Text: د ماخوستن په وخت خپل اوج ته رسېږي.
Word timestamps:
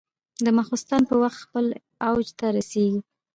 د 0.45 0.45
ماخوستن 0.57 1.01
په 1.09 1.15
وخت 1.21 1.39
خپل 1.45 1.65
اوج 2.07 2.27
ته 2.39 2.47
رسېږي. 2.57 3.01